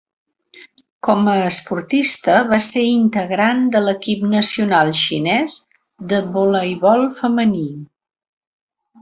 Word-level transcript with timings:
Com 1.07 1.27
a 1.33 1.33
esportista 1.49 2.37
va 2.53 2.59
ser 2.67 2.85
integrant 2.93 3.61
de 3.75 3.83
l'equip 3.89 4.23
nacional 4.31 4.91
xinès 5.03 5.59
de 6.15 6.23
voleibol 6.39 7.07
femení. 7.21 7.69